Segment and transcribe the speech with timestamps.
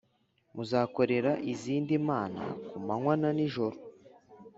[0.55, 3.77] muzakorera izindi mana ku manywa na nijoro